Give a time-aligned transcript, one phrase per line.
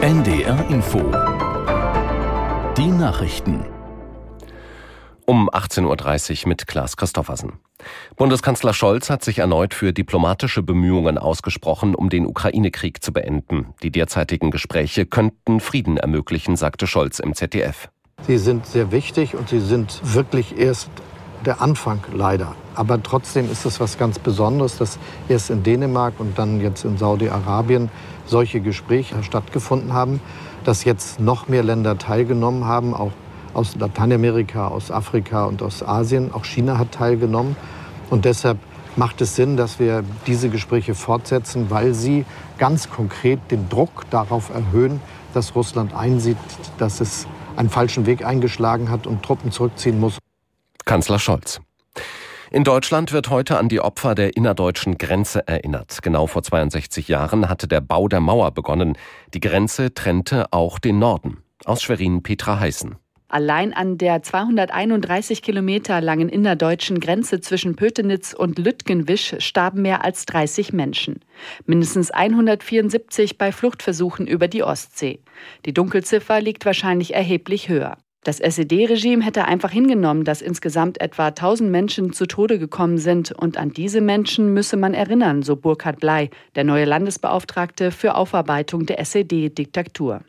[0.00, 1.00] NDR Info.
[2.76, 3.64] Die Nachrichten.
[5.26, 7.54] Um 18.30 Uhr mit Klaas Christoffersen.
[8.14, 13.74] Bundeskanzler Scholz hat sich erneut für diplomatische Bemühungen ausgesprochen, um den Ukraine-Krieg zu beenden.
[13.82, 17.88] Die derzeitigen Gespräche könnten Frieden ermöglichen, sagte Scholz im ZDF.
[18.24, 20.90] Sie sind sehr wichtig und sie sind wirklich erst
[21.46, 22.54] der Anfang leider.
[22.74, 24.98] Aber trotzdem ist es was ganz Besonderes, dass
[25.28, 27.90] erst in Dänemark und dann jetzt in Saudi-Arabien
[28.26, 30.20] solche Gespräche stattgefunden haben,
[30.64, 33.12] dass jetzt noch mehr Länder teilgenommen haben, auch
[33.52, 36.32] aus Lateinamerika, aus Afrika und aus Asien.
[36.32, 37.56] Auch China hat teilgenommen.
[38.10, 38.58] Und deshalb
[38.96, 42.24] macht es Sinn, dass wir diese Gespräche fortsetzen, weil sie
[42.58, 45.00] ganz konkret den Druck darauf erhöhen,
[45.32, 46.36] dass Russland einsieht,
[46.78, 47.26] dass es
[47.56, 50.18] einen falschen Weg eingeschlagen hat und Truppen zurückziehen muss.
[50.84, 51.60] Kanzler Scholz.
[52.50, 56.02] In Deutschland wird heute an die Opfer der innerdeutschen Grenze erinnert.
[56.02, 58.96] Genau vor 62 Jahren hatte der Bau der Mauer begonnen.
[59.32, 61.42] Die Grenze trennte auch den Norden.
[61.64, 62.96] Aus Schwerin Petra Heißen.
[63.26, 70.24] Allein an der 231 Kilometer langen innerdeutschen Grenze zwischen Pötenitz und Lütgenwisch starben mehr als
[70.26, 71.18] 30 Menschen.
[71.66, 75.18] Mindestens 174 bei Fluchtversuchen über die Ostsee.
[75.66, 77.96] Die Dunkelziffer liegt wahrscheinlich erheblich höher.
[78.24, 83.58] Das SED-Regime hätte einfach hingenommen, dass insgesamt etwa 1000 Menschen zu Tode gekommen sind und
[83.58, 88.98] an diese Menschen müsse man erinnern, so Burkhard Blei, der neue Landesbeauftragte für Aufarbeitung der
[88.98, 90.22] SED-Diktatur.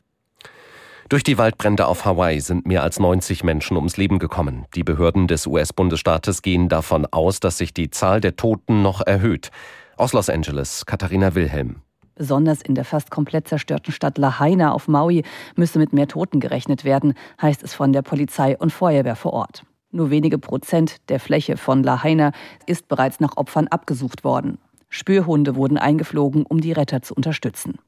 [1.08, 4.66] Durch die Waldbrände auf Hawaii sind mehr als 90 Menschen ums Leben gekommen.
[4.76, 9.52] Die Behörden des US-Bundesstaates gehen davon aus, dass sich die Zahl der Toten noch erhöht.
[9.96, 11.78] Aus Los Angeles, Katharina Wilhelm.
[12.16, 15.24] Besonders in der fast komplett zerstörten Stadt Lahaina auf Maui
[15.56, 19.64] müsse mit mehr Toten gerechnet werden, heißt es von der Polizei und Feuerwehr vor Ort.
[19.92, 22.32] Nur wenige Prozent der Fläche von Lahaina
[22.66, 24.58] ist bereits nach Opfern abgesucht worden.
[24.90, 27.80] Spürhunde wurden eingeflogen, um die Retter zu unterstützen.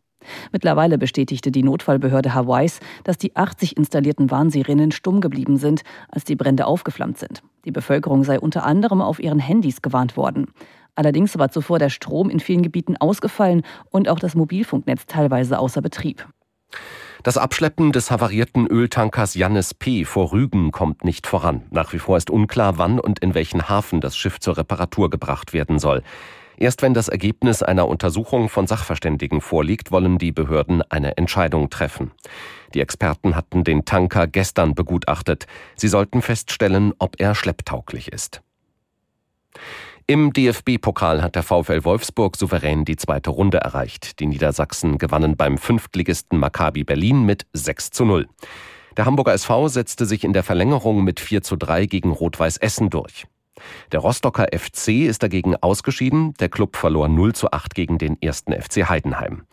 [0.51, 6.35] Mittlerweile bestätigte die Notfallbehörde Hawaiis, dass die 80 installierten Warnsirenen stumm geblieben sind, als die
[6.35, 7.43] Brände aufgeflammt sind.
[7.65, 10.47] Die Bevölkerung sei unter anderem auf ihren Handys gewarnt worden.
[10.97, 15.81] Allerdings war zuvor der Strom in vielen Gebieten ausgefallen und auch das Mobilfunknetz teilweise außer
[15.81, 16.27] Betrieb.
[17.21, 20.05] Das Abschleppen des havarierten Öltankers Jannis P.
[20.05, 21.63] vor Rügen kommt nicht voran.
[21.69, 25.53] Nach wie vor ist unklar, wann und in welchen Hafen das Schiff zur Reparatur gebracht
[25.53, 26.01] werden soll.
[26.57, 32.09] Erst wenn das Ergebnis einer Untersuchung von Sachverständigen vorliegt, wollen die Behörden eine Entscheidung treffen.
[32.73, 35.45] Die Experten hatten den Tanker gestern begutachtet.
[35.75, 38.41] Sie sollten feststellen, ob er schlepptauglich ist.
[40.09, 44.21] Im DFB-Pokal hat der VfL Wolfsburg souverän die zweite Runde erreicht.
[44.21, 48.25] Die Niedersachsen gewannen beim Fünftligisten Maccabi Berlin mit 6 zu 0.
[48.95, 52.89] Der Hamburger SV setzte sich in der Verlängerung mit 4 zu 3 gegen Rot-Weiß Essen
[52.89, 53.27] durch.
[53.91, 56.35] Der Rostocker FC ist dagegen ausgeschieden.
[56.35, 59.43] Der Club verlor 0 zu 8 gegen den ersten FC Heidenheim.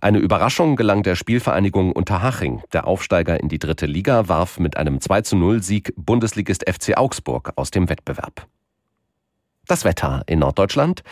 [0.00, 2.62] Eine Überraschung gelang der Spielvereinigung Unterhaching.
[2.72, 6.96] Der Aufsteiger in die dritte Liga warf mit einem 2 zu 0 Sieg Bundesligist FC
[6.96, 8.48] Augsburg aus dem Wettbewerb.
[9.68, 11.02] Das Wetter in Norddeutschland.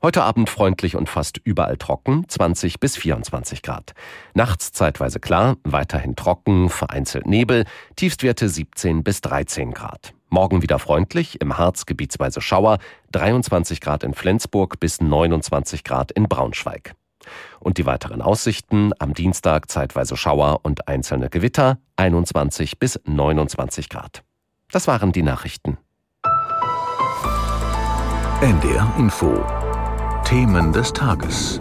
[0.00, 3.92] Heute Abend freundlich und fast überall trocken, 20 bis 24 Grad.
[4.34, 7.64] Nachts zeitweise klar, weiterhin trocken, vereinzelt Nebel,
[7.96, 10.14] Tiefstwerte 17 bis 13 Grad.
[10.28, 12.78] Morgen wieder freundlich, im Harz gebietsweise Schauer,
[13.10, 16.94] 23 Grad in Flensburg bis 29 Grad in Braunschweig.
[17.58, 24.22] Und die weiteren Aussichten am Dienstag zeitweise Schauer und einzelne Gewitter, 21 bis 29 Grad.
[24.70, 25.78] Das waren die Nachrichten.
[28.44, 29.42] NDR Info.
[30.26, 31.58] Themen des Tages.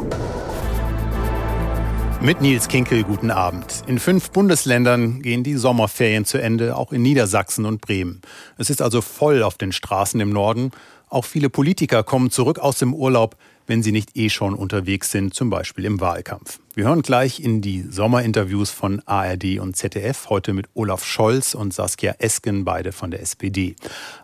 [2.20, 3.84] Mit Nils Kinkel, guten Abend.
[3.88, 8.20] In fünf Bundesländern gehen die Sommerferien zu Ende, auch in Niedersachsen und Bremen.
[8.58, 10.72] Es ist also voll auf den Straßen im Norden.
[11.14, 13.38] Auch viele Politiker kommen zurück aus dem Urlaub
[13.68, 16.60] wenn sie nicht eh schon unterwegs sind, zum Beispiel im Wahlkampf.
[16.74, 21.74] Wir hören gleich in die Sommerinterviews von ARD und ZDF, heute mit Olaf Scholz und
[21.74, 23.76] Saskia Esken, beide von der SPD.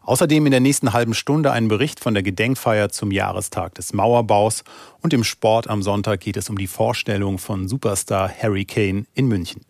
[0.03, 4.63] Außerdem in der nächsten halben Stunde ein Bericht von der Gedenkfeier zum Jahrestag des Mauerbaus
[5.01, 9.27] und im Sport am Sonntag geht es um die Vorstellung von Superstar Harry Kane in
[9.27, 9.61] München.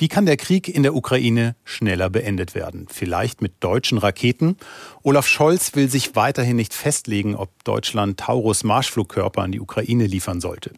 [0.00, 2.86] Wie kann der Krieg in der Ukraine schneller beendet werden?
[2.88, 4.56] Vielleicht mit deutschen Raketen?
[5.02, 10.40] Olaf Scholz will sich weiterhin nicht festlegen, ob Deutschland Taurus Marschflugkörper an die Ukraine liefern
[10.40, 10.72] sollte.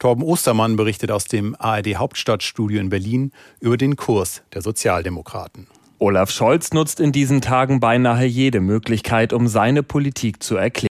[0.00, 3.30] Torben Ostermann berichtet aus dem ARD Hauptstadtstudio in Berlin
[3.60, 5.68] über den Kurs der Sozialdemokraten.
[6.00, 10.88] Olaf Scholz nutzt in diesen Tagen beinahe jede Möglichkeit, um seine Politik zu erklären.